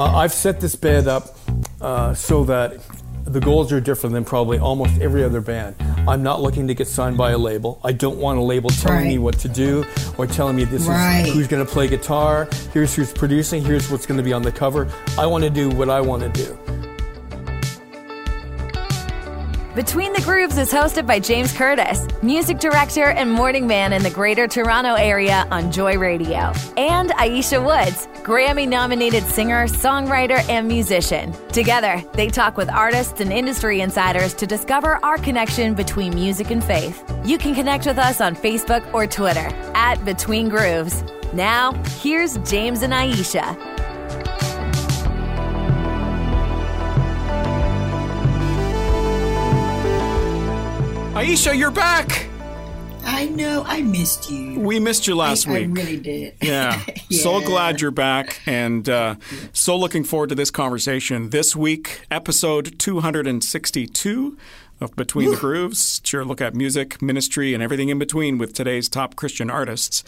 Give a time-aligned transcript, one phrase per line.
[0.00, 1.36] Uh, I've set this band up
[1.82, 2.78] uh, so that
[3.24, 5.76] the goals are different than probably almost every other band.
[6.08, 7.78] I'm not looking to get signed by a label.
[7.84, 9.84] I don't want a label telling me what to do
[10.16, 11.26] or telling me this Right.
[11.26, 14.40] is who's going to play guitar, here's who's producing, here's what's going to be on
[14.40, 14.88] the cover.
[15.18, 16.58] I want to do what I want to do.
[19.80, 24.10] Between the Grooves is hosted by James Curtis, music director and morning man in the
[24.10, 31.34] Greater Toronto Area on Joy Radio, and Ayiesha Woods, Grammy nominated singer, songwriter, and musician.
[31.48, 36.62] Together, they talk with artists and industry insiders to discover our connection between music and
[36.62, 37.02] faith.
[37.24, 41.02] You can connect with us on Facebook or Twitter at Between Grooves.
[41.32, 43.79] Now, here's James and Ayiesha.
[51.20, 52.28] Ayiesha, you're back.
[53.04, 53.62] I know.
[53.66, 54.58] I missed you.
[54.58, 55.68] We missed you last I, week.
[55.68, 56.34] I really did.
[56.40, 56.82] Yeah.
[57.10, 59.16] So glad you're back and uh,
[59.52, 61.28] so looking forward to this conversation.
[61.28, 64.38] This week, episode 262
[64.80, 66.00] of Between the Grooves.
[66.12, 70.02] Your look at music, ministry, and everything in between with today's top Christian artists.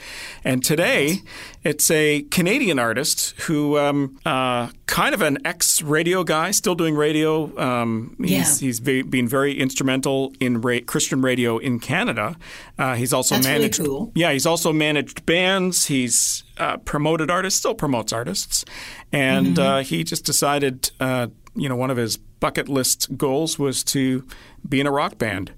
[0.44, 1.18] And today,
[1.62, 6.94] it's a Canadian artist who, um, uh, kind of an ex radio guy, still doing
[6.94, 7.56] radio.
[7.58, 8.30] Um, he's
[8.62, 8.66] Yeah.
[8.66, 12.36] he's ve- been very instrumental in ra- Christian radio in Canada.
[12.78, 13.84] Uh, he's also That's really managed.
[13.84, 14.12] cool.
[14.14, 15.86] Yeah, he's also managed bands.
[15.86, 18.64] He's uh, promoted artists, still promotes artists,
[19.12, 19.60] and Mm-hmm.
[19.62, 24.26] uh, he just decided, uh, you know, one of his bucket list goals was to
[24.68, 25.52] be in a rock band,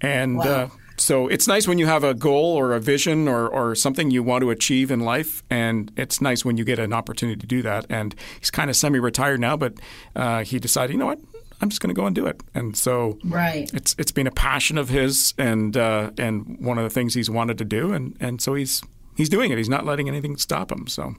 [0.00, 0.38] and.
[0.38, 0.44] Wow.
[0.44, 4.10] Uh, so it's nice when you have a goal or a vision or, or something
[4.10, 7.46] you want to achieve in life, and it's nice when you get an opportunity to
[7.46, 7.86] do that.
[7.88, 9.72] And he's kind of semi-retired now, but
[10.14, 11.18] uh, he decided, you know what,
[11.60, 12.40] I'm just going to go and do it.
[12.54, 13.72] And so Right.
[13.72, 17.30] it's it's been a passion of his and uh, and one of the things he's
[17.30, 18.82] wanted to do and, and so he's
[19.16, 19.58] he's doing it.
[19.58, 20.86] He's not letting anything stop him.
[20.86, 21.14] So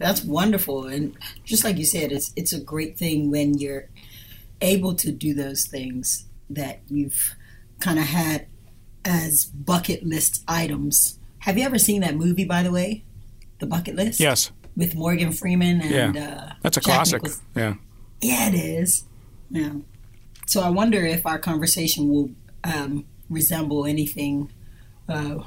[0.00, 3.88] That's wonderful, and just like you said, it's it's a great thing when you're
[4.62, 7.34] able to do those things that you've
[7.80, 8.46] kind of had
[9.04, 11.18] as bucket list items.
[11.40, 13.04] Have you ever seen that movie, by the way,
[13.58, 14.20] The Bucket List?
[14.20, 17.22] yes, with Morgan Freeman and yeah, uh, that's a Jack classic.
[17.22, 17.44] Nicholson.
[17.54, 17.74] Yeah,
[18.22, 19.04] Yeah, it is.
[19.50, 19.72] Yeah.
[20.46, 22.30] So I wonder if our conversation will
[22.64, 24.50] um, resemble anything
[25.08, 25.42] uh,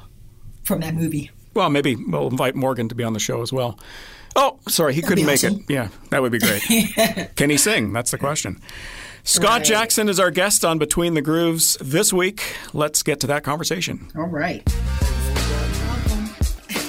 [0.62, 1.30] from that movie.
[1.54, 3.78] well maybe we'll invite Morgan to be on the show as well.
[4.36, 5.60] Oh, sorry, he couldn't make awesome.
[5.68, 5.72] it.
[5.72, 6.62] Yeah, that would be great.
[7.36, 7.92] Can he sing?
[7.92, 8.60] That's the question.
[9.22, 9.64] Scott Right.
[9.64, 12.56] Jackson is our guest on Between the Grooves this week.
[12.72, 14.08] Let's get to that conversation.
[14.16, 14.62] All right.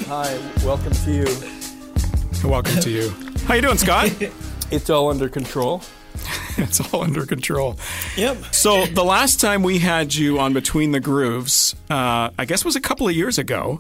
[0.08, 2.48] Hi, welcome to you.
[2.50, 3.10] Welcome to you.
[3.46, 4.12] How you doing, Scott?
[4.72, 5.84] It's all under control.
[6.58, 7.78] it's all under control.
[8.18, 8.46] Yep.
[8.52, 12.76] So the last time we had you on Between the Grooves, uh, I guess was
[12.76, 13.80] a couple of years ago,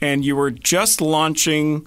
[0.00, 1.86] and you were just launching.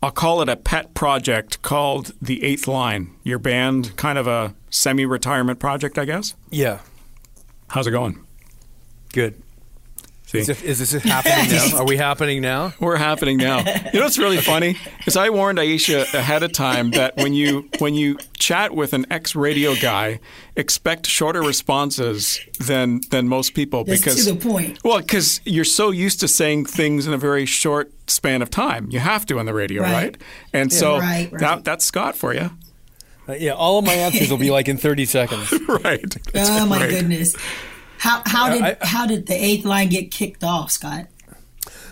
[0.00, 3.14] I'll call it a pet project called The Eighth Line.
[3.24, 6.34] Your band, kind of a semi-retirement project, I guess.
[6.50, 6.80] Yeah.
[7.68, 8.24] How's it going?
[9.12, 9.42] Good.
[10.28, 11.76] See, Is, it, is this happening now?
[11.78, 12.74] Are we happening now?
[12.80, 13.60] we're happening now.
[13.60, 17.70] You know what's really funny is I warned Ayiesha ahead of time that when you
[17.78, 20.20] when you chat with an ex radio guy,
[20.54, 24.84] expect shorter responses than than most people That's because to the point.
[24.84, 28.88] Well, because you're so used to saying things in a very short span of time.
[28.90, 29.92] You have to on the radio, right?
[29.92, 30.16] Right.
[30.52, 31.40] And so right, right.
[31.40, 32.50] That, that's Scott for you.
[33.26, 35.52] Uh, yeah, all of my answers will be like in 30 seconds.
[35.68, 36.04] right.
[36.34, 36.90] That's oh my right.
[36.90, 37.34] goodness.
[37.98, 41.06] How how did I- how did the eighth line get kicked off, Scott?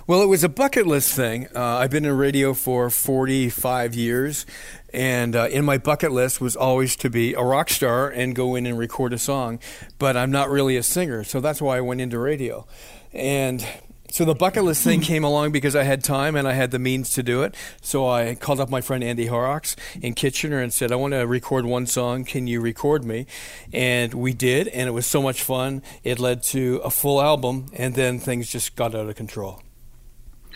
[0.07, 1.49] Well, it was a bucket list thing.
[1.55, 4.47] Uh, I've been in radio for 45 years,
[4.93, 8.55] and uh, in my bucket list was always to be a rock star and go
[8.55, 9.59] in and record a song.
[9.99, 12.69] But I'm not really a singer, so that's why I went into radio.
[13.13, 13.67] And
[14.17, 16.79] so the bucket list thing came along because I had time and I had the
[16.79, 17.55] means to do it.
[17.83, 21.27] So I called up my friend Andy Horrocks in Kitchener and said, I want to
[21.27, 22.25] record one song.
[22.25, 23.27] Can you record me?
[23.75, 25.83] And we did, and it was so much fun.
[26.03, 29.61] It led to a full album, and then things just got out of control.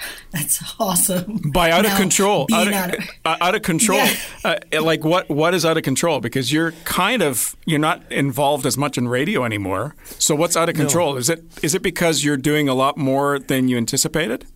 [0.31, 1.51] That's awesome.
[1.53, 3.99] By out of control, out of, out of- uh, out of control.
[3.99, 4.15] Yeah.
[4.43, 5.29] Uh, like what?
[5.29, 6.19] What is out of control?
[6.21, 9.95] Because you're kind of you're not involved as much in radio anymore.
[10.19, 11.17] So what's out of control?
[11.19, 14.47] Is it is it because you're doing a lot more than you anticipated?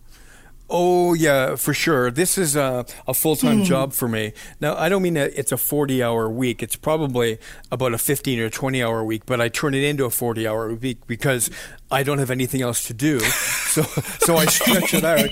[0.67, 2.09] Oh yeah, for sure.
[2.09, 4.33] This is a, a full time job for me.
[4.59, 6.63] Now I don't mean that it's a forty hour week.
[6.63, 7.37] It's probably
[7.71, 10.73] about a fifteen or twenty hour week, but I turn it into a forty hour
[10.73, 11.51] week because
[11.95, 13.19] I don't have anything else to do.
[13.19, 13.81] So
[14.19, 15.29] so I stretch it out,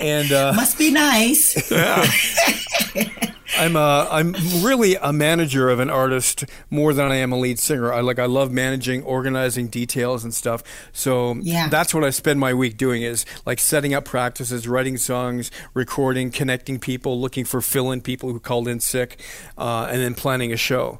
[0.00, 1.70] and uh, Must be nice.
[1.72, 3.10] I,
[3.56, 4.32] I'm a, I'm
[4.64, 7.92] really a manager of an artist more than I am a lead singer.
[7.92, 10.62] I like I love managing, organizing details and stuff.
[10.92, 11.68] So Yeah.
[11.68, 16.30] that's what I spend my week doing is like setting up practices, writing songs, recording,
[16.32, 19.20] connecting people, looking for fill-in people who called in sick,
[19.56, 20.98] uh, and then planning a show.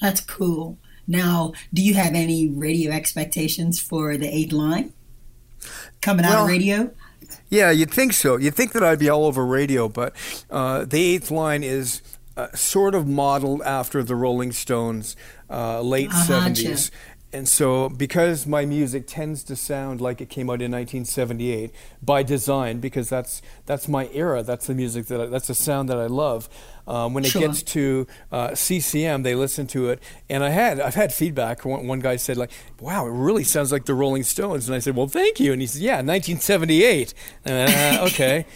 [0.00, 0.78] That's cool.
[1.06, 4.92] Now, do you have any radio expectations for the eighth line
[6.00, 6.90] coming out Well, of radio?
[7.48, 8.36] Yeah, you'd think so.
[8.36, 10.14] You'd think that I'd be all over radio, but
[10.50, 12.02] uh, the eighth line is
[12.36, 15.16] uh, sort of modeled after the Rolling Stones,
[15.50, 16.90] uh, late Uh-huh, 70s.
[17.34, 21.70] And so, because my music tends to sound like it came out in 1978
[22.02, 25.88] by design, because that's that's my era, that's the music that I, that's the sound
[25.88, 26.50] that I love.
[26.86, 27.40] Um, when it Sure.
[27.42, 31.64] gets to uh, CCM, they listen to it, and I had I've had feedback.
[31.64, 32.50] One, one guy said like,
[32.80, 35.60] "Wow, it really sounds like the Rolling Stones," and I said, "Well, thank you." And
[35.62, 37.14] he said, "Yeah, 1978."
[37.46, 38.44] Uh, okay.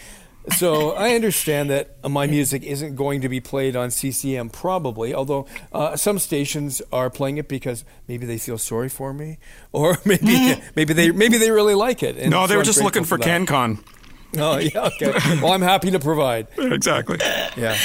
[0.55, 5.45] So I understand that my music isn't going to be played on CCM probably, although
[5.73, 9.39] uh, some stations are playing it because maybe they feel sorry for me,
[9.71, 12.15] or maybe maybe they maybe they really like it.
[12.29, 13.27] No, they so were just looking for that.
[13.27, 13.83] CanCon.
[14.37, 15.13] Oh yeah, okay.
[15.41, 16.47] Well, I'm happy to provide.
[16.57, 17.17] Exactly.
[17.55, 17.77] Yeah.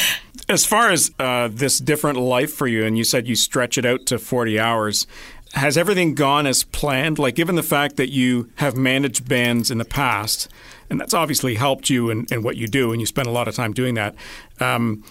[0.49, 3.87] As far as uh, this different life for you, and you said you stretch it
[3.87, 5.07] out to 40 hours,
[5.55, 7.19] has everything gone as planned?
[7.19, 10.49] Like, given the fact that you have managed bands in the past,
[10.93, 13.49] and that's obviously helped you in, in what you do, and you spend a lot
[13.49, 14.15] of time doing that,
[14.61, 15.03] um,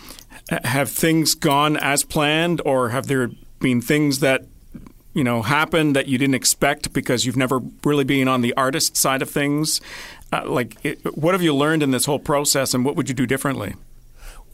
[0.64, 4.46] have things gone as planned, or have there been things that
[5.16, 8.96] you know happened that you didn't expect because you've never really been on the artist
[8.96, 9.82] side of things?
[10.32, 13.16] Uh, like, it, what have you learned in this whole process, and what would you
[13.16, 13.74] do differently?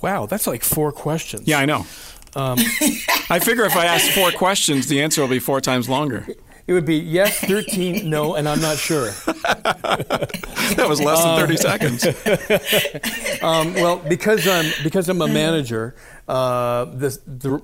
[0.02, 1.46] Wow, that's like four questions.
[1.46, 1.86] Yeah, I know.
[2.38, 2.58] Um,
[3.30, 6.26] I figure if I ask four questions, the answer will be four times longer.
[6.68, 9.12] It would be yes, 13, no, and I'm not sure.
[10.76, 12.06] That was less than 30 seconds.
[13.44, 15.96] Um, well, because I'm because I'm a manager,
[16.28, 17.62] uh, the, the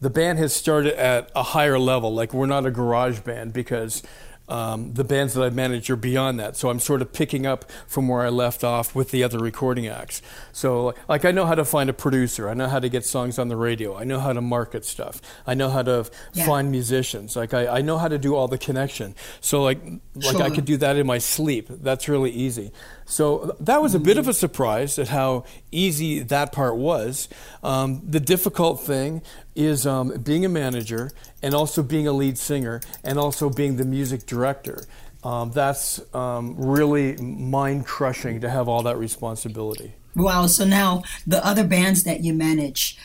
[0.00, 2.12] the band has started at a higher level.
[2.12, 4.02] Like we're not a garage band because
[4.48, 6.56] um, the bands that I've managed are beyond that.
[6.56, 9.86] So I'm sort of picking up from where I left off with the other recording
[9.86, 10.20] acts.
[10.52, 12.48] So like I know how to find a producer.
[12.48, 13.96] I know how to get songs on the radio.
[13.96, 15.20] I know how to market stuff.
[15.46, 16.44] I know how to Yeah.
[16.46, 17.36] find musicians.
[17.36, 19.14] Like I, I know how to do all the connection.
[19.40, 19.80] So like
[20.16, 21.68] like I could do that in my sleep.
[21.70, 22.72] That's really easy.
[23.04, 27.28] So that was a bit of a surprise at how easy that part was.
[27.62, 29.22] Um, the difficult thing
[29.54, 31.10] is um, being a manager
[31.42, 34.84] and also being a lead singer and also being the music director.
[35.24, 39.94] Um, that's um, really mind crushing to have all that responsibility.
[40.16, 40.46] Wow.
[40.46, 42.98] So now the other bands that you manage,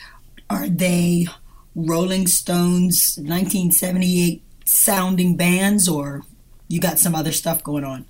[0.50, 1.26] are they
[1.74, 6.22] Rolling Stones 1978 sounding bands or
[6.66, 8.06] you got some other stuff going on?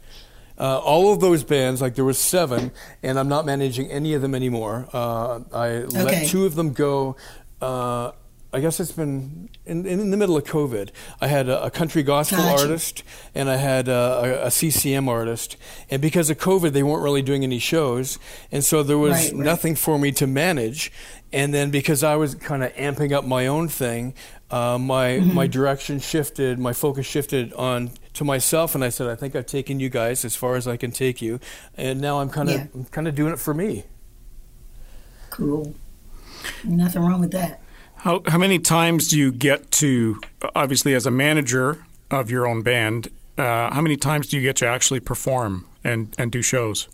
[0.59, 2.73] Uh, all of those bands, like there was seven,
[3.03, 4.89] and I'm not managing any of them anymore.
[4.93, 6.03] Uh, I Okay.
[6.05, 7.17] let two of them go.
[7.63, 8.11] Uh,
[8.51, 10.89] I guess it's been in, in the middle of COVID.
[11.21, 12.63] I had a, a country gospel Gotcha.
[12.63, 13.03] artist
[13.35, 15.57] and I had a, a, a CCM artist,
[15.91, 18.19] and because of COVID, they weren't really doing any shows,
[18.51, 19.45] and so there was Right, right.
[19.45, 20.91] nothing for me to manage.
[21.31, 24.15] And then because I was kind of amping up my own thing,
[24.51, 25.35] uh, my Mm-hmm.
[25.35, 29.47] my direction shifted, my focus shifted on to myself, and I said, I think I've
[29.47, 31.41] taken you guys as far as I can take you,
[31.77, 32.67] and now I'm kind of Yeah.
[32.75, 33.85] I'm kind of doing it for me.
[35.31, 35.75] Cool.
[36.65, 37.61] Nothing wrong with that.
[37.97, 40.21] How, how many times do you get to,
[40.55, 44.57] obviously, as a manager of your own band, uh, how many times do you get
[44.57, 46.89] to actually perform and, and do shows?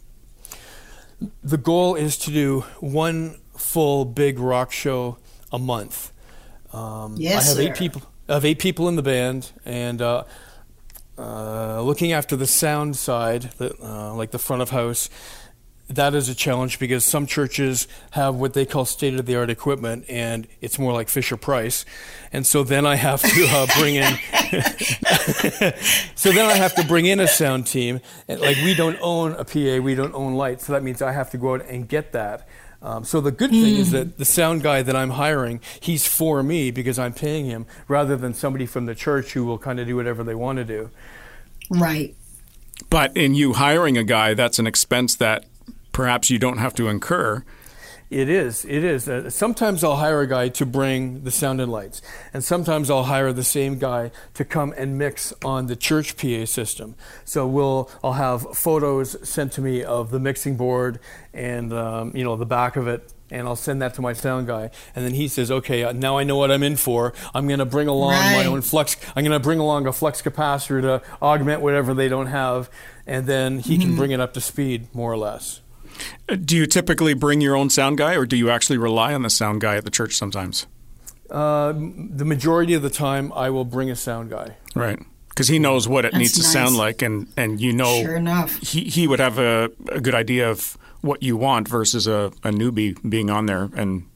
[1.42, 5.18] The goal is to do one full big rock show
[5.52, 6.10] a month.
[6.72, 7.62] Um, Yes, I have sir.
[7.62, 8.02] eight people.
[8.28, 10.24] I have eight people in the band, and uh,
[11.18, 15.08] uh, looking after the sound side, the, uh, like the front of house,
[15.88, 19.50] that is a challenge because some churches have what they call state of the art
[19.50, 21.84] equipment, and it's more like Fisher Price,
[22.32, 24.04] and so then I have to uh, bring in.
[26.14, 29.32] so then I have to bring in a sound team, and like we don't own
[29.32, 31.86] a PA, we don't own lights, so that means I have to go out and
[31.86, 32.48] get that.
[32.84, 36.42] Um, so the good thing is that the sound guy that I'm hiring, he's for
[36.42, 39.86] me because I'm paying him, rather than somebody from the church who will kind of
[39.86, 40.90] do whatever they want to do.
[41.70, 42.14] Right.
[42.90, 45.46] But in you hiring a guy, that's an expense that
[45.92, 47.42] perhaps you don't have to incur.
[48.14, 48.64] It is.
[48.64, 49.08] It is.
[49.08, 52.00] Uh, sometimes I'll hire a guy to bring the sound and lights,
[52.32, 56.44] and sometimes I'll hire the same guy to come and mix on the church PA
[56.44, 56.94] system.
[57.24, 61.00] So we'll I'll have photos sent to me of the mixing board
[61.32, 63.12] and um, you know the back of it.
[63.32, 66.16] And I'll send that to my sound guy, and then he says, "Okay, uh, now
[66.16, 67.14] I know what I'm in for.
[67.34, 68.96] I'm going to bring along my own flux.
[69.16, 72.70] I'm going to bring along a flux capacitor to augment whatever they don't have,
[73.08, 75.62] and then he can bring it up to speed more or less."
[76.28, 79.22] Uh, Do you typically bring your own sound guy, or do you actually rely on
[79.22, 80.66] the sound guy at the church sometimes?
[81.30, 84.56] Uh, the majority of the time, I will bring a sound guy.
[84.74, 84.98] Right.
[85.30, 86.52] Because he knows what it That's needs to nice.
[86.52, 88.56] sound like, and, and you know Sure enough.
[88.60, 92.50] he, he would have a, a good idea of what you want versus a, a
[92.50, 94.06] newbie being on there and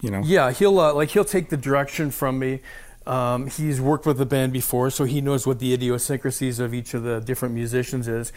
[0.00, 2.60] you know Yeah, he'll uh, like he'll take the direction from me.
[3.06, 6.94] Um, he's worked with the band before, so he knows what the idiosyncrasies of each
[6.94, 8.30] of the different musicians is.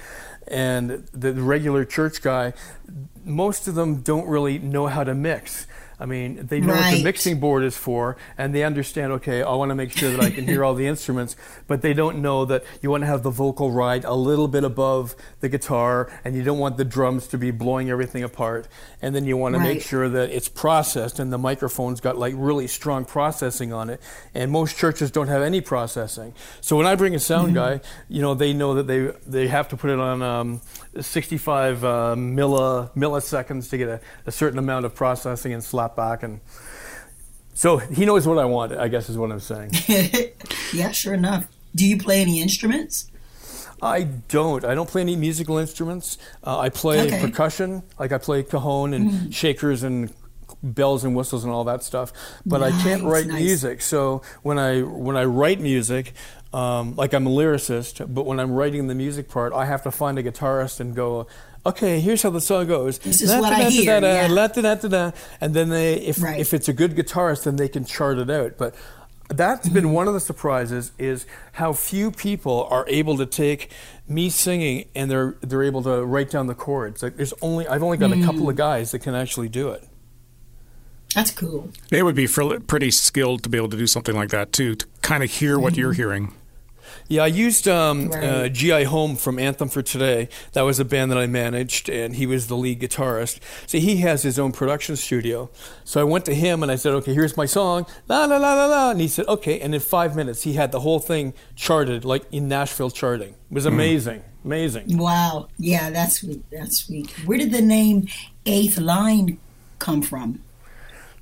[0.47, 2.53] And the regular church guy,
[3.23, 5.67] most of them don't really know how to mix.
[5.99, 9.11] I mean, they know what the mixing board is for, and they understand.
[9.13, 11.35] Okay, I want to make sure that I can hear all the instruments,
[11.67, 14.63] but they don't know that you want to have the vocal ride a little bit
[14.63, 18.67] above the guitar, and you don't want the drums to be blowing everything apart,
[19.01, 22.33] and then you want to make sure that it's processed and the microphone's got like
[22.37, 24.01] really strong processing on it.
[24.33, 26.33] And most churches don't have any processing.
[26.61, 29.67] So when I bring a sound guy, you know, they know that they they have
[29.69, 30.61] to put it on um,
[30.99, 36.23] 65 uh, milli, milliseconds to get a, a certain amount of processing and slap back
[36.23, 36.41] and.
[37.55, 38.73] So he knows what I want.
[38.73, 39.71] I guess is what I'm saying.
[40.73, 41.47] yeah, sure enough.
[41.75, 43.11] Do you play any instruments?
[43.81, 44.63] I don't.
[44.63, 46.17] I don't play any musical instruments.
[46.43, 47.21] Uh, I play Okay.
[47.21, 50.11] Percussion, like I play cajon and shakers and
[50.63, 52.13] bells and whistles and all that stuff.
[52.45, 53.41] But I can't write nice.
[53.41, 53.81] music.
[53.81, 56.13] So when I when I write music,
[56.53, 59.91] um, like I'm a lyricist, but when I'm writing the music part, I have to
[59.91, 61.27] find a guitarist and go.
[61.65, 62.99] Okay, here's how the song goes.
[62.99, 65.11] This is what I hear, yeah.
[65.39, 66.39] And then they, if Right.
[66.39, 68.57] if it's a good guitarist, then they can chart it out.
[68.57, 68.75] But
[69.29, 69.93] that's been Mm-hmm.
[69.93, 73.71] one of the surprises is how few people are able to take
[74.07, 77.01] me singing and they're they're able to write down the chords.
[77.01, 78.49] Like there's only I've only got a couple Mm.
[78.49, 79.87] of guys that can actually do it.
[81.15, 81.69] That's cool.
[81.89, 84.85] they would be pretty skilled to be able to do something like that too to
[85.01, 86.33] kind of hear what you're hearing
[87.07, 88.23] Yeah, I used um, Right.
[88.23, 88.83] uh, G.I.
[88.85, 90.29] Home from Anthem for Today.
[90.53, 93.39] That was a band that I managed, and he was the lead guitarist.
[93.67, 95.49] So he has his own production studio.
[95.83, 98.53] So I went to him and I said, okay, here's my song, la la la
[98.53, 98.91] la la.
[98.91, 99.59] And he said, okay.
[99.59, 103.29] And in five minutes, he had the whole thing charted, like in Nashville charting.
[103.51, 104.97] It was amazing, amazing.
[104.97, 105.47] Wow.
[105.57, 106.43] Yeah, that's sweet.
[106.51, 107.11] That's sweet.
[107.25, 108.07] Where did the name
[108.45, 109.37] Eighth Line
[109.79, 110.39] come from?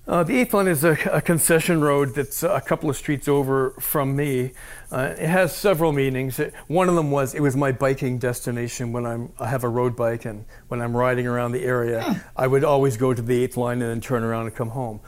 [0.08, 3.70] Uh, the eighth line is a, a concession road that's a couple of streets over
[3.80, 4.51] from me.
[4.91, 6.38] Uh, it has several meanings.
[6.38, 9.69] It, one of them was it was my biking destination when I'm I have a
[9.69, 13.43] road bike and when I'm riding around the area, I would always go to the
[13.43, 15.00] eighth line and then turn around and come home.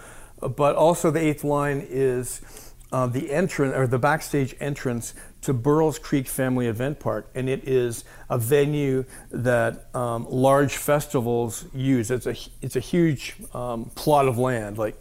[0.42, 5.52] Uh, but also the eighth line is uh, the entrance or the backstage entrance to
[5.52, 12.10] Burl's Creek Family Event Park, and it is a venue that um, large festivals use.
[12.10, 14.96] It's a it's a huge um, plot of land, like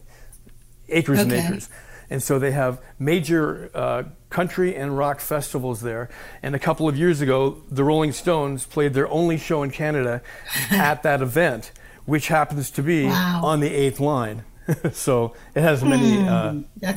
[0.88, 1.68] acres and acres.
[2.12, 6.09] And so they have major uh, country and rock festivals there.
[6.42, 10.21] And a couple of years ago, the Rolling Stones played their only show in Canada
[10.71, 11.73] at that event,
[12.04, 13.40] which happens to be Wow.
[13.45, 14.45] on the eighth line.
[14.92, 16.54] so it has many uh,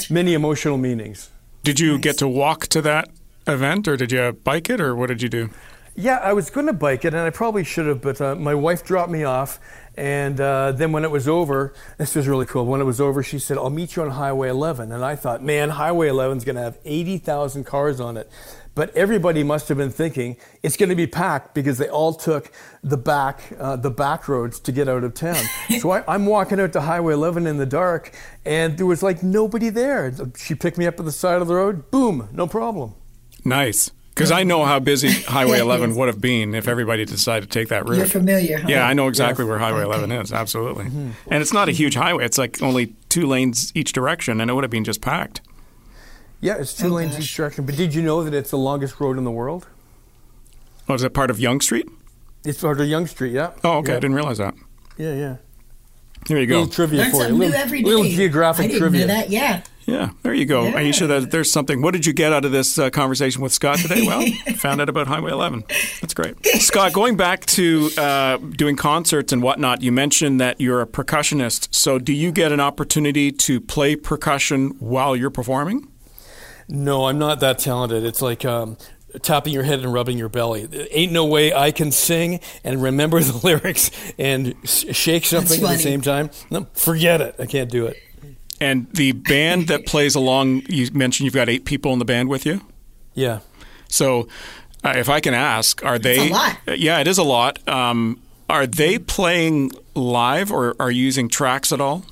[0.09, 1.29] many emotional meanings.
[1.63, 3.09] did you get to walk to that
[3.47, 5.49] event or did you bike it or what did you do
[5.97, 8.53] Yeah, I was going to bike it, and I probably should have, but uh, my
[8.53, 9.59] wife dropped me off.
[9.95, 12.65] And uh, then when it was over, this was really cool.
[12.65, 14.91] When it was over, she said, I'll meet you on Highway 11.
[14.91, 18.29] And I thought, man, Highway 11 is going to have 80,000 cars on it.
[18.75, 22.51] But everybody must have been thinking it's going to be packed because they all took
[22.83, 25.41] the back, uh, the back roads to get out of town.
[25.79, 28.11] so I, I'm walking out to Highway 11 in the dark,
[28.43, 30.13] and there was like nobody there.
[30.35, 31.89] She picked me up at the side of the road.
[31.89, 32.95] Boom, no problem.
[33.45, 37.51] nice because i know how busy highway Yeah, 11 would have been if everybody decided
[37.51, 38.57] to take that route you're familiar.
[38.59, 38.67] Huh?
[38.69, 40.03] yeah i know exactly where highway Okay.
[40.03, 41.11] 11 is absolutely Mm-hmm.
[41.29, 44.53] and it's not a huge highway it's like only two lanes each direction and it
[44.53, 45.41] would have been just packed
[46.41, 47.23] Yeah, it's two Oh, lanes gosh.
[47.23, 47.65] each direction.
[47.65, 49.67] But did you know that it's the longest road in the world?
[50.87, 51.87] oh is it part of Yonge Street
[52.43, 53.51] It's part of Yonge Street, yeah.
[53.63, 54.53] oh okay Yeah, i didn't realize that
[54.97, 55.13] yeah.
[55.15, 55.35] yeah.
[56.27, 57.23] There you go Little trivia Learn for you.
[57.35, 57.89] Little, new every day.
[57.89, 59.01] little geographic I didn't trivia.
[59.01, 59.29] Know that.
[59.29, 59.61] Yeah.
[59.87, 60.63] Yeah, there you go.
[60.63, 60.73] Yeah.
[60.73, 61.79] Ayiesha, that, there's something.
[61.83, 64.01] What did you get out of this uh, conversation with Scott today?
[64.07, 65.63] Well, found out about Highway 11.
[66.01, 66.43] That's great.
[66.43, 71.67] Scott, going back to uh, doing concerts and whatnot, you mentioned that you're a percussionist.
[71.71, 75.87] So, do you get an opportunity to play percussion while you're performing?
[76.67, 78.03] No, I'm not that talented.
[78.03, 78.77] It's like um,
[79.21, 80.67] tapping your head and rubbing your belly.
[80.91, 85.77] Ain't no way I can sing and remember the lyrics and shake something at the
[85.77, 86.29] same time.
[86.49, 87.35] No, forget it.
[87.39, 87.97] I can't do it.
[88.61, 92.29] And the band that plays along, you mentioned you've got eight people in the band
[92.29, 92.61] with you.
[93.13, 93.39] Yeah.
[93.89, 94.27] So,
[94.83, 96.29] uh, if I can ask, are they?
[96.29, 96.57] a lot.
[96.67, 97.65] Yeah, it is a lot.
[97.67, 102.05] Um, are they playing live or are you using tracks at all?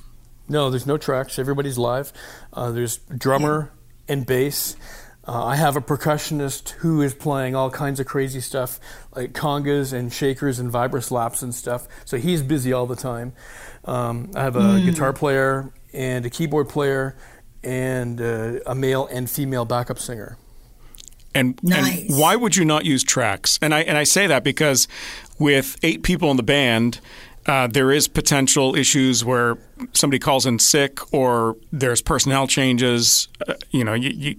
[0.49, 1.39] No, there's no tracks.
[1.39, 2.11] Everybody's live.
[2.51, 3.71] Uh, there's drummer
[4.07, 4.75] and bass.
[5.25, 8.79] Uh, I have a percussionist who is playing all kinds of crazy stuff,
[9.15, 11.87] like congas and shakers and vibraslaps and stuff.
[12.03, 13.33] So he's busy all the time.
[13.85, 14.85] Um, I have a mm.
[14.85, 17.15] guitar player and a keyboard player
[17.63, 20.37] and uh, a male and female backup singer.
[21.33, 22.09] And, nice.
[22.09, 23.57] and why would you not use tracks?
[23.61, 24.87] And I and I say that because
[25.39, 26.99] with eight people in the band,
[27.45, 29.57] uh, there is potential issues where
[29.93, 33.29] somebody calls in sick or there's personnel changes.
[33.47, 34.35] Uh, you know, you, you,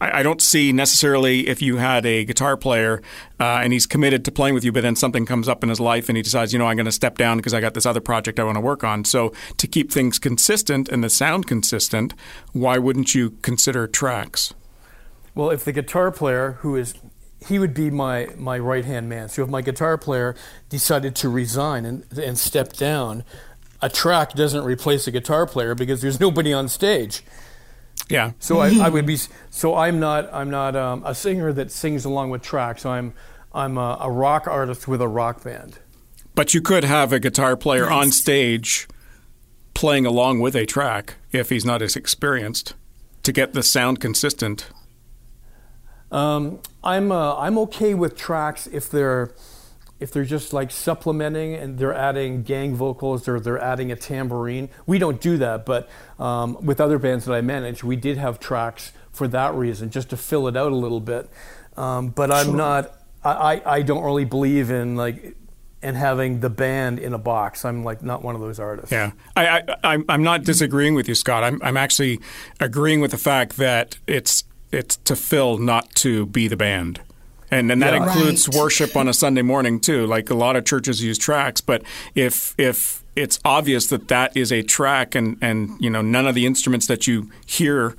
[0.00, 3.02] I, I, don't see necessarily if you had a guitar player
[3.38, 5.80] uh, and he's committed to playing with you, but then something comes up in his
[5.80, 7.86] life and he decides, you know, I'm going to step down because I got this
[7.86, 9.04] other project I want to work on.
[9.04, 12.14] So to keep things consistent and the sound consistent,
[12.52, 14.54] why wouldn't you consider tracks?
[15.34, 16.94] Well, if the guitar player who is
[17.46, 19.28] he would be my, my right hand man.
[19.28, 20.36] So if my guitar player
[20.68, 23.24] decided to resign and, and step down,
[23.82, 27.22] a track doesn't replace a guitar player because there's nobody on stage.
[28.10, 28.32] Yeah.
[28.38, 29.18] So I, I would be.
[29.52, 30.32] So I'm not.
[30.32, 32.86] I'm not um, a singer that sings along with tracks.
[32.86, 33.14] I'm.
[33.52, 35.80] I'm a, a, rock artist with a rock band.
[36.36, 38.06] But you could have a guitar player nice.
[38.06, 38.86] on stage
[39.74, 42.74] playing along with a track if he's not as experienced
[43.24, 44.68] to get the sound consistent.
[46.12, 49.32] Um, I'm uh, I'm okay with tracks if they're
[50.00, 54.70] if they're just like supplementing and they're adding gang vocals or they're adding a tambourine.
[54.86, 55.88] We don't do that, but
[56.18, 60.10] um, with other bands that I manage, we did have tracks for that reason, just
[60.10, 61.28] to fill it out a little bit.
[61.76, 62.56] Um, but I'm sure.
[62.56, 62.96] not.
[63.22, 65.36] I, I don't really believe in like
[65.82, 67.64] and having the band in a box.
[67.64, 68.92] I'm like not one of those artists.
[68.92, 71.44] Yeah, I, I I'm not disagreeing with you, Scott.
[71.44, 72.20] I'm I'm actually
[72.58, 77.00] agreeing with the fact that it's it's to fill, not to be the band.
[77.50, 78.04] And, and that yeah.
[78.04, 78.56] includes right.
[78.56, 80.06] worship on a Sunday morning too.
[80.06, 81.82] Like a lot of churches use tracks, but
[82.14, 86.34] if if it's obvious that that is a track, and and you know none of
[86.34, 87.96] the instruments that you hear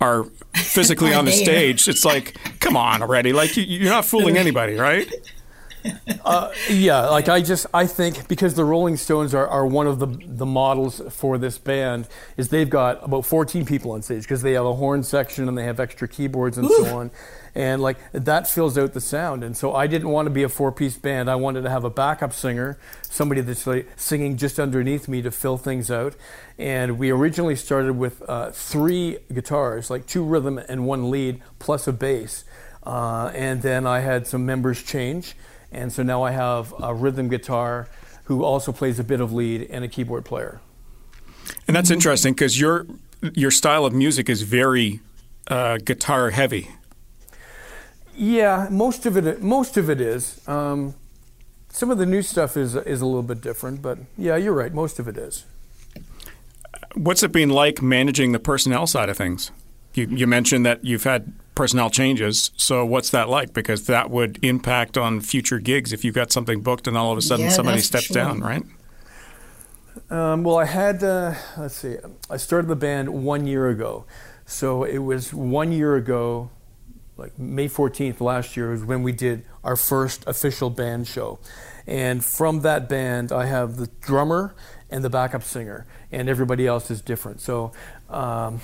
[0.00, 3.32] are physically on the stage, it's like, come on already!
[3.32, 5.12] Like you, are not fooling anybody, right?
[6.24, 9.98] uh, yeah, like I just I think because the Rolling Stones are, are one of
[9.98, 14.42] the the models for this band is they've got about 14 people on stage because
[14.42, 16.84] they have a horn section and they have extra keyboards and Ooh.
[16.84, 17.10] so on,
[17.54, 19.44] and like that fills out the sound.
[19.44, 21.30] And so I didn't want to be a four piece band.
[21.30, 25.30] I wanted to have a backup singer, somebody that's like singing just underneath me to
[25.30, 26.14] fill things out.
[26.58, 31.86] And we originally started with uh, three guitars, like two rhythm and one lead, plus
[31.86, 32.44] a bass.
[32.84, 35.34] Uh, and then I had some members change.
[35.74, 37.88] And so now I have a rhythm guitar
[38.24, 40.60] who also plays a bit of lead and a keyboard player.
[41.66, 42.86] And that's interesting because your
[43.34, 45.00] your style of music is very
[45.48, 46.70] uh, guitar heavy.
[48.16, 50.46] Yeah, most of it most of it is.
[50.48, 50.94] Um,
[51.68, 54.72] some of the new stuff is is a little bit different, but yeah, you're right.
[54.72, 55.44] Most of it is.
[56.94, 59.50] What's it been like managing the personnel side of things?
[59.94, 62.50] You, you mentioned that you've had personnel changes.
[62.56, 63.52] So what's that like?
[63.52, 67.18] Because that would impact on future gigs if you've got something booked and all of
[67.18, 68.62] a sudden yeah, somebody steps down, right?
[70.10, 71.96] Um, well, I had uh, let's see.
[72.28, 74.04] I started the band one year ago,
[74.44, 76.50] so it was one year ago,
[77.16, 81.38] like May 14th last year, was when we did our first official band show,
[81.86, 84.54] and from that band, I have the drummer
[84.90, 87.40] and the backup singer, and everybody else is different.
[87.40, 87.72] So.
[88.08, 88.60] Um,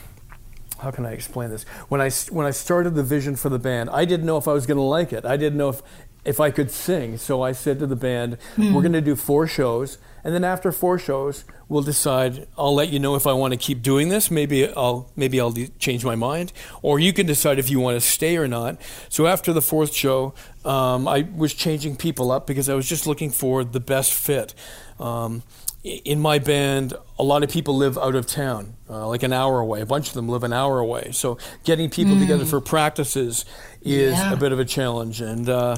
[0.81, 1.65] how can I explain this?
[1.89, 4.53] When I when I started the vision for the band, I didn't know if I
[4.53, 5.25] was going to like it.
[5.25, 5.83] I didn't know if
[6.25, 7.17] if I could sing.
[7.17, 8.73] So I said to the band, mm.
[8.73, 12.47] "We're going to do four shows, and then after four shows, we'll decide.
[12.59, 14.31] I'll let you know if I want to keep doing this.
[14.31, 18.01] Maybe I'll maybe I'll change my mind, or you can decide if you want to
[18.01, 22.69] stay or not." So after the fourth show, um, I was changing people up because
[22.69, 24.55] I was just looking for the best fit.
[24.99, 25.43] Um,
[25.83, 29.61] in my band, a lot of people live out of town, uh, like an hour
[29.61, 29.81] away.
[29.81, 31.11] A bunch of them live an hour away.
[31.13, 32.21] So getting people mm.
[32.21, 33.45] together for practices
[33.81, 34.33] is yeah.
[34.33, 35.21] a bit of a challenge.
[35.21, 35.77] And uh,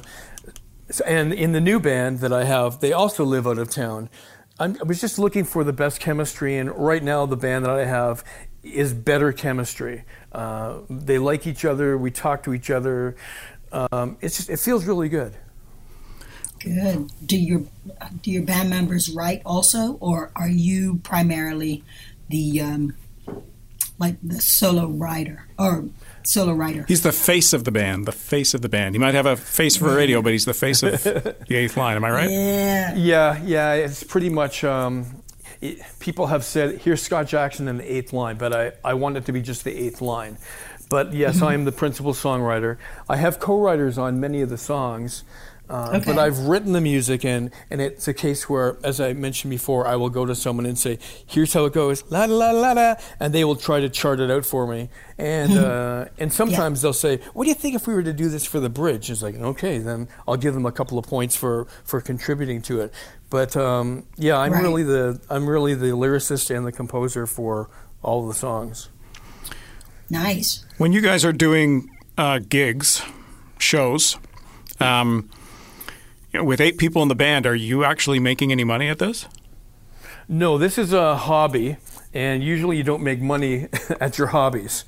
[1.07, 4.09] and in the new band that I have, they also live out of town.
[4.59, 7.71] I'm, i was just looking for the best chemistry, and right now the band that
[7.71, 8.25] I have
[8.63, 10.05] is better chemistry.
[10.31, 11.97] Uh, they like each other.
[11.97, 13.17] We talk to each other.
[13.71, 15.37] Um, it's just it feels really good.
[16.63, 17.11] Good.
[17.27, 17.63] Do your
[18.23, 21.83] do your band members write also, or are you primarily
[22.29, 22.95] the um,
[23.99, 25.87] like the solo writer or
[26.23, 26.85] solo writer?
[26.87, 28.07] He's the face of the band.
[28.07, 28.95] The face of the band.
[28.95, 31.97] He might have a face for radio, but he's the face of the eighth line.
[31.97, 32.31] Am I right?
[32.31, 32.95] Yeah.
[32.95, 33.43] Yeah.
[33.43, 33.73] Yeah.
[33.75, 34.63] It's pretty much.
[34.63, 35.23] Um,
[35.61, 39.17] it, people have said, "Here's Scott Jackson in the eighth line," but I, I want
[39.17, 40.39] it to be just the eighth line.
[40.89, 41.45] But yes, mm-hmm.
[41.45, 42.77] I am the principal songwriter.
[43.09, 45.25] I have co-writers on many of the songs.
[45.73, 46.05] Uh, Okay.
[46.13, 49.87] But I've written the music, and, and it's a case where, as I mentioned before,
[49.87, 52.73] I will go to someone and say, "Here's how it goes, la la la la,"
[52.73, 54.91] la," and they will try to chart it out for me.
[55.19, 58.29] And uh, and sometimes they'll say, "What do you think if we were to do
[58.29, 61.37] this for the bridge?" It's like, okay, then I'll give them a couple of points
[61.37, 62.93] for, for contributing to it.
[63.31, 64.63] But um, yeah, I'm Right.
[64.63, 67.71] really the I'm really the lyricist and the composer for
[68.03, 68.91] all the songs.
[70.11, 70.65] Nice.
[70.79, 73.03] When you guys are doing uh, gigs,
[73.59, 74.19] shows,
[74.81, 75.31] um,
[76.33, 78.99] you know, with eight people in the band, are you actually making any money at
[78.99, 79.27] this?
[80.29, 81.77] No, this is a hobby,
[82.15, 83.69] and usually you don't make money
[84.01, 84.85] at your hobbies.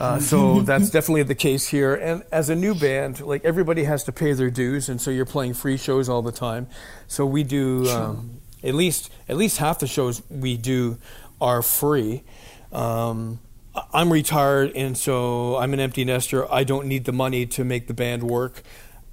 [0.00, 1.94] Uh, so that's definitely the case here.
[1.94, 5.26] And as a new band, like everybody has to pay their dues, and so you're
[5.26, 6.68] playing free shows all the time.
[7.08, 10.98] So we do um, at least at least half the shows we do
[11.40, 12.24] are free.
[12.72, 13.40] Um,
[13.92, 16.50] I'm retired, and so I'm an empty nester.
[16.52, 18.62] I don't need the money to make the band work.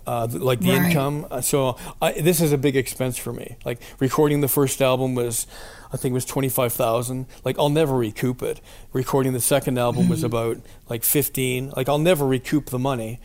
[0.08, 0.86] Uh, like the Right.
[0.88, 3.56] income, uh, so I, this is a big expense for me.
[3.66, 5.48] Like recording the first album was,
[5.92, 7.26] I think it was twenty five thousand.
[7.44, 8.62] Like I'll never recoup it.
[8.94, 10.58] Recording the second album was about
[10.90, 11.72] like fifteen.
[11.76, 13.20] Like I'll never recoup the money.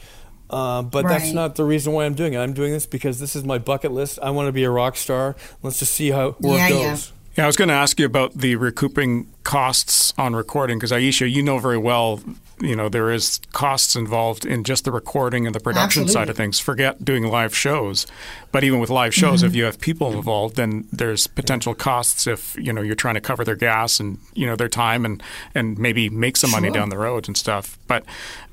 [0.49, 2.39] Uh, but that's not the reason why I'm doing it.
[2.39, 4.19] I'm doing this because this is my bucket list.
[4.23, 5.37] I want to be a rock star.
[5.63, 6.91] Let's just see how where Yeah, it yeah.
[6.91, 7.13] goes.
[7.37, 11.31] Yeah, I was going to ask you about the recouping costs on recording because Ayiesha,
[11.31, 12.21] you know very well,
[12.61, 16.37] you know there is costs involved in just the recording and the production side of
[16.37, 16.59] things.
[16.61, 18.07] Forget doing live shows,
[18.53, 19.21] but even with live Mm-hmm.
[19.21, 23.15] shows, if you have people involved, then there's potential costs if you know you're trying
[23.15, 25.23] to cover their gas and you know their time and
[25.55, 26.75] and maybe make some money Sure.
[26.75, 27.79] down the road and stuff.
[27.87, 28.05] But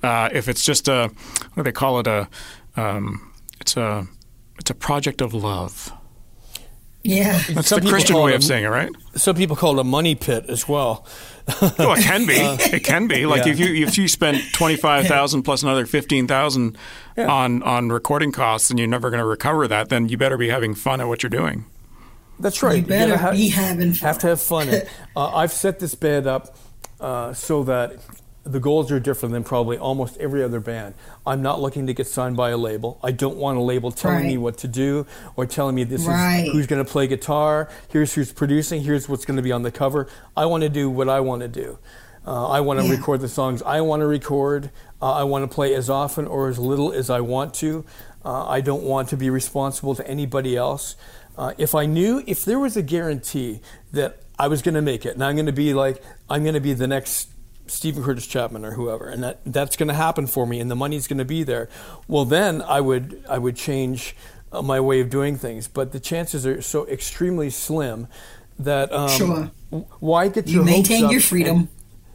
[0.04, 1.10] uh, if it's just a
[1.54, 2.28] what do they call it a
[2.76, 4.08] um, it's a
[4.60, 5.92] it's a project of love.
[7.04, 7.42] Yeah.
[7.50, 8.90] That's Some the Christian way of saying it, right?
[9.16, 11.06] Some people call it a money pit as well.
[11.80, 12.34] Oh, it can be.
[12.36, 13.26] it can be.
[13.26, 13.54] Like yeah.
[13.54, 16.78] if you if you spend twenty five thousand plus another fifteen thousand
[17.18, 20.50] on on recording costs, and you're never going to recover that, then you better be
[20.50, 21.64] having fun at what you're doing.
[22.38, 22.82] That's right.
[22.82, 24.08] You better gotta ha- be having fun.
[24.08, 24.70] Have to have fun.
[25.16, 26.56] Uh, I've set this bed up
[27.00, 27.98] uh, so that
[28.52, 30.94] the goals are different than probably almost every other band.
[31.26, 33.00] I'm not looking to get signed by a label.
[33.04, 35.06] I don't want a label telling me what to do
[35.36, 36.46] or telling me this Right.
[36.48, 37.70] is who's going to play guitar.
[37.90, 38.82] Here's who's producing.
[38.84, 40.08] Here's what's going to be on the cover.
[40.36, 41.78] I want to do what I want to do.
[42.26, 42.92] Uh, I want to Yeah.
[42.92, 44.72] record the songs I want to record.
[45.02, 47.86] Uh, I want to play as often or as little as I want to.
[48.26, 50.96] Uh, I don't want to be responsible to anybody else.
[51.38, 53.62] Uh, if I knew, if there was a guarantee
[53.94, 56.56] that I was going to make it, and I'm going to be like, I'm going
[56.56, 57.30] to be the next
[57.72, 60.76] Steven Curtis Chapman or whoever, and that that's going to happen for me, and the
[60.76, 61.70] money's going to be there.
[62.08, 64.16] Well, then I would I would change
[64.52, 65.68] uh, my way of doing things.
[65.68, 68.08] But the chances are so extremely slim
[68.60, 69.52] that um, Sure.
[69.72, 71.70] w- Why get You your hopes maintain up your and- freedom.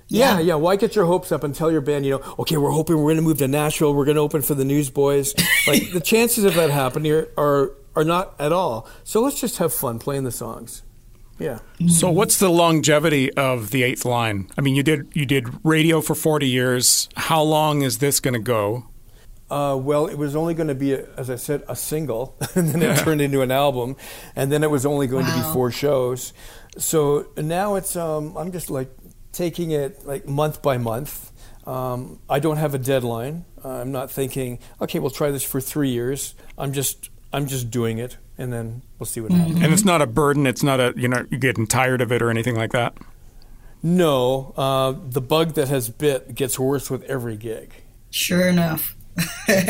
[0.09, 0.41] yeah, Yeah.
[0.41, 0.55] yeah.
[0.55, 3.05] Why get your hopes up and tell your band, you know, okay, we're hoping we're
[3.05, 3.95] going to move to Nashville.
[3.95, 5.35] We're going to open for the Newsboys.
[5.67, 8.89] like the chances of that happening are, are are not at all.
[9.05, 10.83] So let's just have fun playing the songs.
[11.43, 11.59] Yeah.
[11.89, 14.49] So, what's the longevity of the eighth line?
[14.57, 17.09] I mean, you did you did radio for forty years.
[17.17, 18.87] How long is this going to go?
[19.51, 22.69] Uh, well, it was only going to be, a, as I said, a single, and
[22.69, 23.97] then it turned into an album,
[24.35, 26.33] and then it was only going to be four shows.
[26.79, 28.91] So now it's, um, I'm just like
[29.33, 31.33] taking it like month by month.
[31.67, 33.45] Um, I don't have a deadline.
[33.63, 36.35] I'm not thinking, okay, we'll try this for three years.
[36.57, 39.63] I'm just, I'm just doing it, and then we'll see what happens.
[39.63, 40.47] And it's not a burden.
[40.47, 42.95] It's not a you know you're getting tired of it or anything like that.
[43.83, 47.73] No, uh, the bug that has bit gets worse with every gig.
[48.11, 48.95] Sure enough.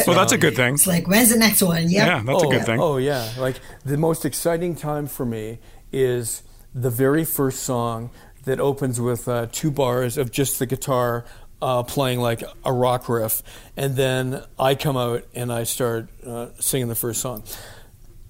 [0.04, 0.74] So that's a good thing.
[0.74, 1.90] It's like, when's the next one?
[1.90, 2.06] Yep.
[2.06, 2.80] Yeah, that's oh, a good thing.
[2.80, 5.58] Oh yeah, like the most exciting time for me
[5.90, 6.42] is
[6.74, 8.10] the very first song
[8.44, 11.24] that opens with uh, two bars of just the guitar
[11.60, 13.42] uh, playing like a rock riff,
[13.76, 17.44] and then I come out and I start uh, singing the first song.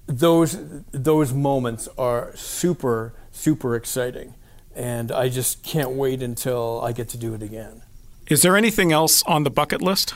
[0.05, 0.57] Those
[0.91, 4.35] those moments are super super exciting,
[4.75, 7.81] and I just can't wait until I get to do it again.
[8.27, 10.13] Is there anything else on the bucket list?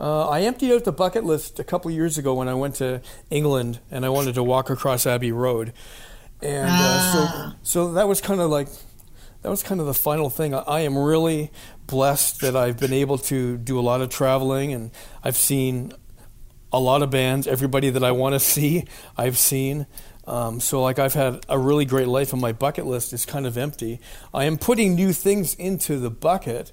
[0.00, 3.00] Uh, I emptied out the bucket list a couple years ago when I went to
[3.30, 5.72] England and I wanted to walk across Abbey Road,
[6.40, 8.68] and uh, so so that was kind of like
[9.42, 10.54] that was kind of the final thing.
[10.54, 11.50] I, I am really
[11.86, 14.90] blessed that I've been able to do a lot of traveling and
[15.24, 15.92] I've seen
[16.72, 17.46] a lot of bands.
[17.46, 18.84] Everybody that I want to see,
[19.16, 19.86] I've seen.
[20.26, 23.46] Um, so like I've had a really great life, and my bucket list is kind
[23.46, 23.98] of empty.
[24.34, 26.70] I am putting new things into the bucket,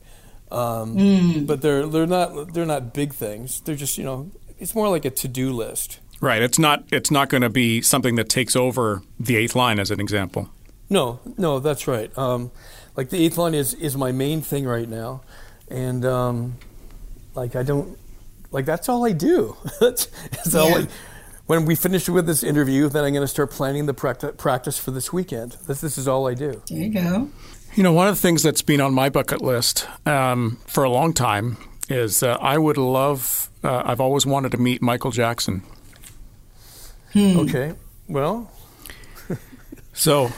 [0.52, 3.62] um, but they're they're not they're not big things.
[3.62, 6.00] They're just you know it's more like a to do list.
[6.22, 6.42] Right.
[6.42, 6.84] It's not.
[6.92, 10.50] It's not going to be something that takes over the eighth line, as an example.
[10.90, 12.16] No, no, that's right.
[12.18, 12.52] Um,
[12.96, 15.22] like the eighth line is is my main thing right now,
[15.70, 16.58] and um,
[17.34, 17.98] like I don't
[18.52, 19.56] like that's all I do.
[19.80, 20.88] that's, that's all I,
[21.48, 24.78] when we finish with this interview, then I'm going to start planning the practi- practice
[24.80, 25.54] for this weekend.
[25.68, 26.62] This, this is all I do.
[26.70, 27.30] There you go.
[27.76, 30.90] You know, one of the things that's been on my bucket list um, for a
[30.90, 31.58] long time
[31.90, 33.50] is uh, I would love.
[33.64, 35.62] Uh, I've always wanted to meet Michael Jackson.
[37.16, 37.74] Okay.
[38.08, 38.52] Well,
[39.94, 40.32] So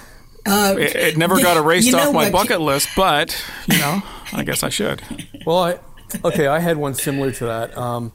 [0.45, 2.31] Uh, it, it never got erased you know off my what?
[2.31, 3.35] bucket list, but
[3.67, 4.01] you know,
[4.33, 5.01] I guess I should.
[5.45, 5.79] Well, I
[6.25, 6.47] okay.
[6.47, 7.77] I had one similar to that.
[7.77, 8.13] Um,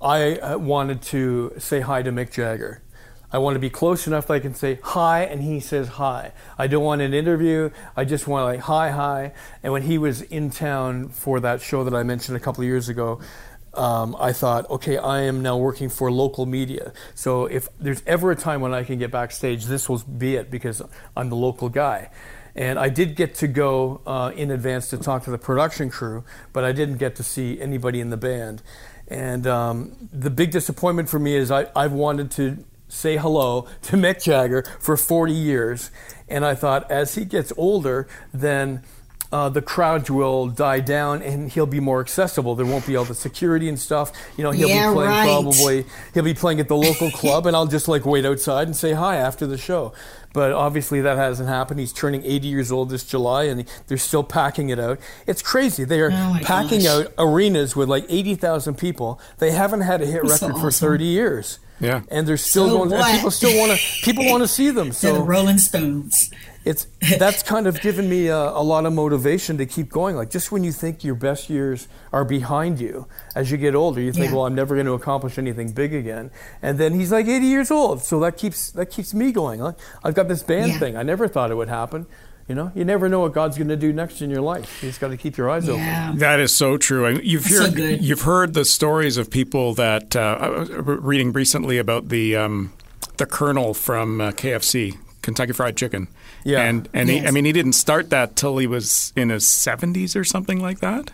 [0.00, 2.82] I uh, wanted to say hi to Mick Jagger.
[3.30, 6.32] I want to be close enough that I can say hi, and he says hi.
[6.56, 7.70] I don't want an interview.
[7.94, 9.32] I just want like hi, hi.
[9.62, 12.66] And when he was in town for that show that I mentioned a couple of
[12.66, 13.20] years ago,
[13.74, 16.92] um, I thought, okay, I am now working for local media.
[17.14, 20.50] So if there's ever a time when I can get backstage, this will be it
[20.50, 20.80] because
[21.14, 22.10] I'm the local guy.
[22.58, 26.24] And I did get to go uh, in advance to talk to the production crew,
[26.52, 28.62] but I didn't get to see anybody in the band.
[29.06, 33.96] And um, the big disappointment for me is I, I've wanted to say hello to
[33.96, 35.92] Mick Jagger for 40 years.
[36.28, 38.82] And I thought as he gets older, then
[39.30, 42.54] uh, the crowds will die down and he'll be more accessible.
[42.56, 44.10] There won't be all the security and stuff.
[44.36, 45.24] You know, he'll Yeah, be playing right.
[45.26, 48.74] probably, he'll be playing at the local club and I'll just like wait outside and
[48.76, 49.92] say hi after the show.
[50.32, 51.80] But obviously that hasn't happened.
[51.80, 54.98] He's turning 80 years old this July and they're still packing it out.
[55.26, 55.84] It's crazy.
[55.84, 57.06] They are Oh packing gosh.
[57.06, 59.20] out arenas with like 80,000 people.
[59.38, 60.88] They haven't had a hit That's so record for awesome.
[60.88, 61.58] 30 years.
[61.80, 62.02] Yeah.
[62.10, 64.90] And they're still So going, and people still want to, people want to see them.
[65.00, 66.30] They're the Rolling Stones.
[66.70, 66.86] It's
[67.18, 70.14] that's kind of given me a, a lot of motivation to keep going.
[70.16, 74.00] Like just when you think your best years are behind you, as you get older,
[74.00, 74.34] you think, Yeah.
[74.36, 76.30] well, I'm never going to accomplish anything big again.
[76.62, 79.60] And then he's like 80 years old, so that keeps that keeps me going.
[79.60, 80.78] Like I've got this band Yeah.
[80.78, 80.96] thing.
[80.96, 82.06] I never thought it would happen.
[82.48, 84.82] You know, you never know what God's going to do next in your life.
[84.82, 86.16] You just got to keep your eyes open.
[86.18, 87.04] That is so true.
[87.06, 88.02] I mean, you've So heard good.
[88.02, 90.70] you've heard the stories of people that uh, I was
[91.10, 92.72] reading recently about the um,
[93.18, 94.96] the Colonel from uh, KFC,
[95.28, 96.08] Kentucky Fried Chicken.
[96.44, 96.62] Yeah.
[96.62, 100.16] and and he, I mean he didn't start that till he was in his seventies
[100.16, 101.12] or something like that.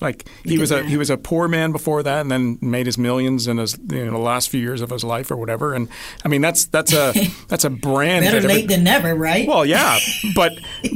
[0.00, 0.86] Like he Look was a that.
[0.86, 4.06] he was a poor man before that, and then made his millions in his you
[4.06, 5.74] know the last few years of his life or whatever.
[5.74, 5.88] And
[6.24, 7.12] I mean that's that's a
[7.48, 8.24] that's a brand.
[8.24, 9.46] Better that every- late than never, right?
[9.46, 9.98] well, yeah,
[10.34, 10.52] but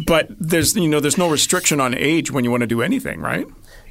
[0.06, 3.20] but there's you know there's no restriction on age when you want to do anything,
[3.20, 3.46] right?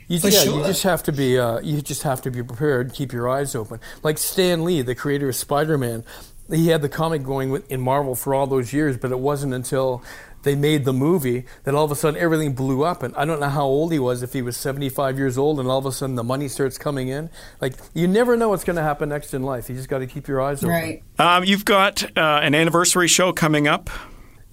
[0.07, 0.57] You, For yeah, sure.
[0.59, 2.93] you just have to be uh, you just have to be prepared.
[2.93, 3.79] Keep your eyes open.
[4.01, 6.03] Like Stan Lee, the creator of Spider-Man,
[6.49, 10.03] he had the comic going in Marvel for all those years, but it wasn't until
[10.43, 13.01] they made the movie that all of a sudden everything blew up.
[13.01, 15.69] And I don't know how old he was, if he was 75 years old, and
[15.69, 17.29] all of a sudden the money starts coming in.
[17.61, 19.69] Like you never know what's going to happen next in life.
[19.69, 20.69] You just got to keep your eyes open.
[20.69, 21.03] right.
[21.17, 23.89] Um, you've got uh, an anniversary show coming up.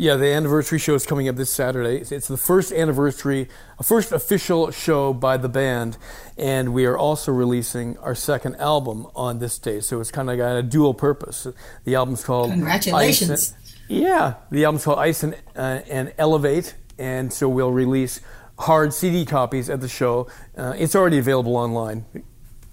[0.00, 1.96] Yeah, the anniversary show is coming up this Saturday.
[1.96, 3.48] It's- It's the first anniversary,
[3.82, 5.98] first official show by the band,
[6.38, 9.80] and we are also releasing our second album on this day.
[9.80, 11.46] So it's kind of got a dual purpose.
[11.84, 13.30] The album's called Congratulations.
[13.30, 13.54] Ice
[13.90, 18.20] and- yeah, the album's called Ice and, uh, and Elevate, and so we'll release
[18.60, 20.28] hard CD copies at the show.
[20.56, 22.06] Uh, it's already available online.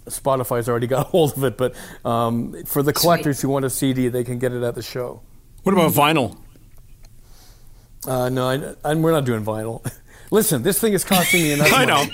[0.07, 4.07] Spotify's already got hold of it, but um, for the collectors who want a CD,
[4.07, 5.19] they can get it at the show.
[5.63, 6.37] What about vinyl?
[8.05, 9.89] Uh, no, I, and we're not doing vinyl.
[10.31, 11.73] Listen, this thing is costing me enough.
[11.73, 12.05] I know.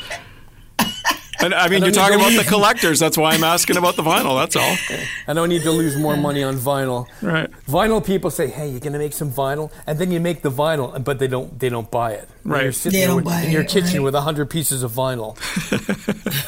[1.40, 3.00] And, I mean, I you're talking about the collectors.
[3.00, 4.40] That's why I'm asking about the vinyl.
[4.40, 4.78] That's all.
[5.28, 7.08] I don't need to lose more money on vinyl.
[7.22, 7.50] Right.
[7.68, 10.52] Vinyl people say, "Hey, you're going to make some vinyl," and then you make the
[10.52, 11.60] vinyl, but they don't.
[11.60, 12.30] They don't buy it.
[12.44, 12.64] And Right.
[12.64, 14.04] You're sitting there with- in your it, kitchen right.
[14.04, 15.38] with hundred pieces of vinyl.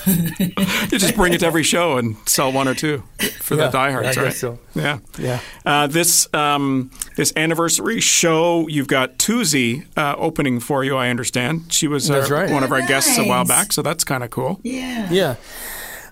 [0.92, 3.04] You just bring it to every show and sell one or two
[3.42, 4.28] for Yeah, the diehards, I right?
[4.30, 4.60] guess so.
[4.76, 5.00] Yeah.
[5.18, 5.40] Yeah.
[5.66, 10.96] Uh, this um, this anniversary show, you've got Tuzi uh, opening for you.
[10.96, 12.50] I understand she was uh, right.
[12.52, 14.60] one of our guests a while back, so that's kind of cool.
[14.64, 15.10] Yeah.
[15.12, 15.36] Yeah.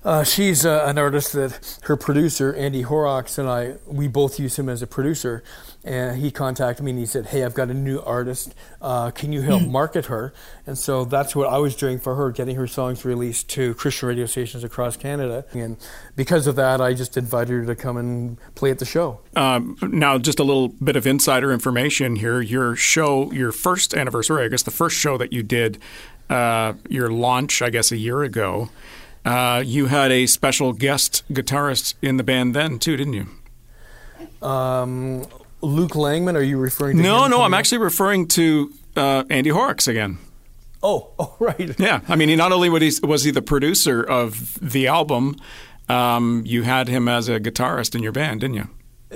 [0.03, 4.59] Uh, she's uh, an artist that her producer Andy Horrocks and I we both use
[4.59, 5.43] him as a producer,
[5.83, 8.53] and he contacted me and he said, "Hey, I've got a new artist.
[8.81, 10.33] Uh, can you help market her?"
[10.67, 14.09] And so that's what I was doing for her, getting her songs released to Christian
[14.09, 15.45] radio stations across Canada.
[15.53, 15.77] And
[16.15, 19.21] because of that, I just invited her to come and play at the show.
[19.35, 22.41] Um, now, just a little bit of insider information here.
[22.41, 25.79] Your show, your first anniversary, I guess the first show that you did,
[26.29, 28.69] uh, your launch, I guess, a year ago,
[29.25, 34.47] uh, you had a special guest guitarist in the band then, too, didn't you?
[34.47, 35.25] Um,
[35.62, 37.03] Luke Langman, are you referring to?
[37.03, 37.59] No, him no, I'm up?
[37.59, 40.17] actually referring to uh, Andy Horrocks again.
[40.81, 41.79] Oh, oh, right.
[41.79, 45.38] Yeah, I mean, he not only was he, was he the producer of the album,
[45.88, 48.69] um, you had him as a guitarist in your band, didn't you?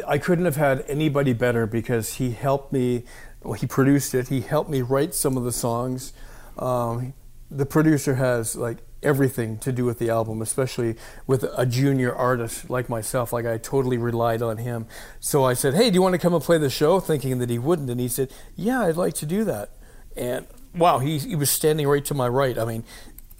[0.07, 3.03] I couldn't have had anybody better because he helped me.
[3.43, 4.27] Well, he produced it.
[4.29, 6.13] He helped me write some of the songs.
[6.57, 7.13] Um,
[7.49, 12.69] the producer has like everything to do with the album, especially with a junior artist
[12.69, 13.33] like myself.
[13.33, 14.85] Like I totally relied on him.
[15.19, 17.49] So I said, "Hey, do you want to come and play the show?" Thinking that
[17.49, 19.71] he wouldn't, and he said, "Yeah, I'd like to do that."
[20.15, 22.57] And wow, he he was standing right to my right.
[22.57, 22.83] I mean,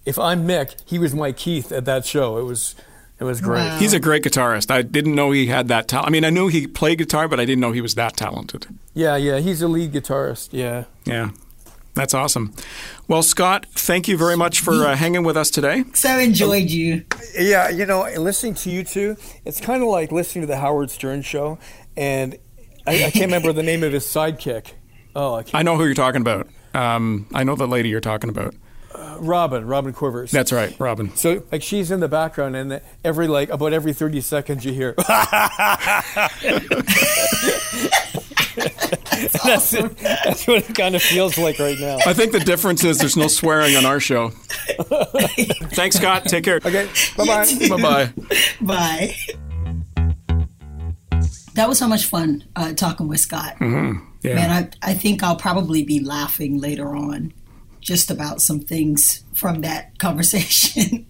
[0.06, 2.38] if I'm Mick, he was my Keith at that show.
[2.38, 2.75] It was
[3.19, 3.65] it was great.
[3.65, 3.80] Wow.
[3.80, 4.69] He's a great guitarist.
[4.69, 6.08] I didn't know he had that talent.
[6.08, 8.67] I mean, I knew he played guitar, but I didn't know he was that talented.
[8.93, 10.49] Yeah, yeah, he's a lead guitarist.
[10.51, 10.86] Yeah.
[11.06, 11.32] Yeah.
[11.97, 12.53] That's awesome.
[13.07, 15.83] Well, Scott, thank you very much for uh, hanging with us today.
[15.95, 17.05] So enjoyed you.
[17.36, 20.91] Yeah, you know, listening to you two, it's kind of like listening to the Howard
[20.91, 21.57] Stern show,
[21.95, 22.38] and
[22.86, 24.73] I, I can't remember the name of his sidekick.
[25.15, 26.47] Oh, I can't, I know who you're talking about.
[26.75, 28.53] Um, I know the lady you're talking about.
[29.19, 30.29] Robin, Robin Quivers.
[30.29, 31.15] That's right, Robin.
[31.15, 34.93] So like she's in the background, and every like about every thirty seconds you hear.
[38.58, 39.98] that's, it.
[39.98, 41.98] that's what it kind of feels like right now.
[42.06, 44.30] I think the difference is there's no swearing on our show.
[45.74, 46.26] Thanks, Scott.
[46.26, 46.58] Take care.
[46.58, 47.46] Okay, bye bye.
[47.70, 48.13] Bye bye.
[48.62, 49.15] Bye.
[51.54, 53.56] That was so much fun uh, talking with Scott.
[53.60, 54.36] Yeah.
[54.36, 54.50] Man,
[54.84, 57.34] I, I think I'll probably be laughing later on
[57.80, 61.06] just about some things from that conversation.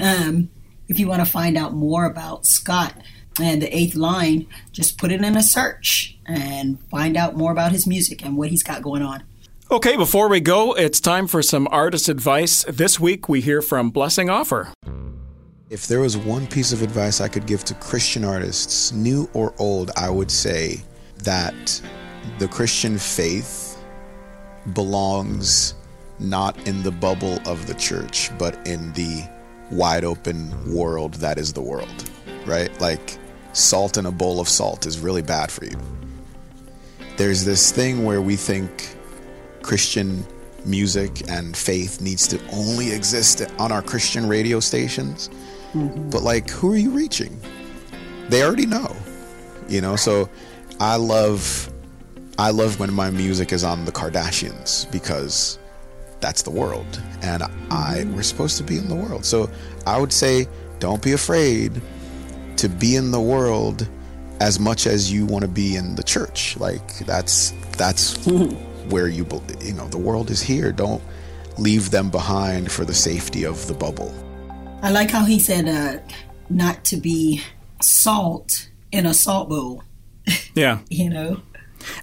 [0.00, 0.48] um,
[0.88, 2.94] if you want to find out more about Scott
[3.40, 7.72] and the eighth line, just put it in a search and find out more about
[7.72, 9.22] his music and what he's got going on.
[9.70, 12.64] Okay, before we go, it's time for some artist advice.
[12.64, 14.72] This week we hear from Blessing Offor.
[15.70, 19.54] If there was one piece of advice I could give to Christian artists, new or
[19.58, 20.82] old, I would say
[21.22, 21.80] that
[22.38, 23.82] the Christian faith
[24.74, 25.74] belongs
[26.18, 29.26] not in the bubble of the church, but in the
[29.70, 32.10] wide open world that is the world,
[32.44, 32.78] right?
[32.80, 33.16] Like
[33.52, 35.78] salt in a bowl of salt is really bad for you.
[37.16, 38.96] There's this thing where we think
[39.62, 40.26] Christian
[40.64, 45.28] music and faith needs to only exist on our Christian radio stations.
[45.74, 46.10] Mm-hmm.
[46.10, 47.40] But like, who are you reaching?
[48.28, 48.94] They already know,
[49.68, 49.96] you know.
[49.96, 50.28] So,
[50.80, 51.72] I love,
[52.38, 55.58] I love when my music is on the Kardashians because
[56.20, 58.14] that's the world, and I mm-hmm.
[58.14, 59.24] we're supposed to be in the world.
[59.24, 59.50] So,
[59.86, 60.46] I would say,
[60.78, 61.80] don't be afraid
[62.62, 63.88] to be in the world
[64.40, 66.56] as much as you want to be in the church.
[66.58, 68.16] Like that's that's
[68.88, 70.72] where you bel- you know the world is here.
[70.72, 71.02] Don't
[71.58, 74.12] leave them behind for the safety of the bubble.
[74.82, 76.00] I like how he said uh,
[76.48, 77.42] not to be
[77.80, 79.82] salt in a salt bowl,
[80.54, 80.78] Yeah.
[80.88, 81.40] you know?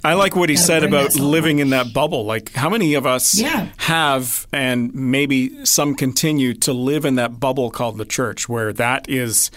[0.04, 1.62] I like what he said about living up.
[1.62, 2.26] in that bubble.
[2.26, 3.70] Like, how many of us Yeah.
[3.78, 9.10] have, and maybe some continue to live in that bubble called the church, where that
[9.10, 9.52] is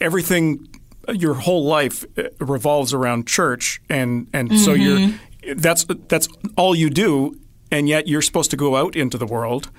[0.00, 0.68] everything,
[1.12, 5.16] your whole life uh, revolves around church, and and so Mm-hmm.
[5.46, 7.38] you're that's that's all you do,
[7.70, 9.70] and yet you're supposed to go out into the world,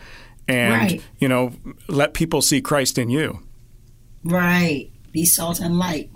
[0.47, 1.01] and Right.
[1.19, 1.53] you know
[1.87, 3.39] let people see Christ in you.
[4.23, 4.91] Right.
[5.11, 6.09] Be salt and light.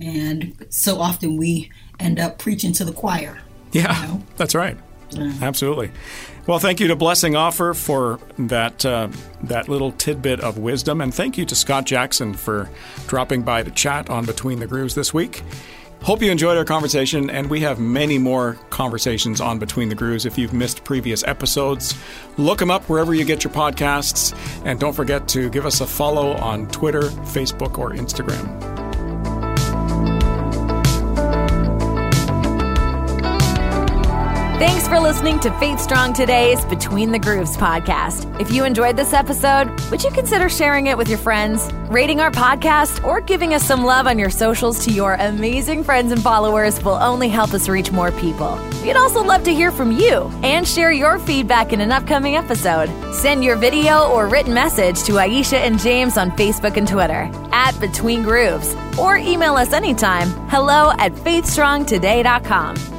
[0.00, 3.38] And so often we end up preaching to the choir.
[3.72, 4.22] Yeah, You know?
[4.36, 4.78] that's right.
[5.42, 5.90] Absolutely.
[6.46, 9.08] Well, thank you to Blessing Offor for that uh,
[9.42, 12.70] that little tidbit of wisdom, and thank you to Scott Jackson for
[13.06, 15.42] dropping by to chat on Between the Grooves this week.
[16.02, 20.24] Hope you enjoyed our conversation, and we have many more conversations on Between the Grooves.
[20.24, 21.94] If you've missed previous episodes,
[22.36, 24.32] look them up wherever you get your podcasts,
[24.64, 28.57] and don't forget to give us a follow on Twitter, Facebook, or Instagram.
[34.58, 38.40] Thanks for listening to Faith Strong Today's Between the Grooves podcast.
[38.40, 42.32] If you enjoyed this episode, would you consider sharing it with your friends, rating our
[42.32, 46.82] podcast, or giving us some love on your socials to your amazing friends and followers
[46.82, 48.58] will only help us reach more people.
[48.82, 52.90] We'd also love to hear from you and share your feedback in an upcoming episode.
[53.14, 57.78] Send your video or written message to Ayiesha and James on Facebook and Twitter at
[57.78, 62.97] Between Grooves or email us anytime hello at faithstrongtoday.com.